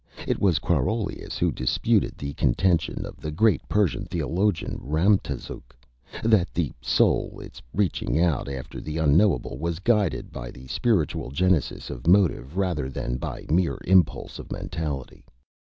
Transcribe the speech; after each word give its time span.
It 0.27 0.39
was 0.39 0.57
Quarolius 0.57 1.37
who 1.37 1.51
disputed 1.51 2.17
the 2.17 2.33
Contention 2.33 3.05
of 3.05 3.17
the 3.17 3.29
great 3.29 3.61
Persian 3.69 4.05
Theologian 4.05 4.79
Ramtazuk, 4.81 5.75
that 6.23 6.51
the 6.55 6.71
Soul 6.81 7.37
in 7.39 7.45
its 7.45 7.61
reaching 7.71 8.19
out 8.19 8.49
after 8.49 8.81
the 8.81 8.97
Unknowable 8.97 9.59
was 9.59 9.77
guided 9.77 10.31
by 10.31 10.49
the 10.49 10.65
Spiritual 10.67 11.29
Genesis 11.29 11.91
of 11.91 12.07
Motive 12.07 12.57
rather 12.57 12.89
than 12.89 13.17
by 13.17 13.45
mere 13.51 13.77
Impulse 13.85 14.39
of 14.39 14.51
Mentality. 14.51 15.23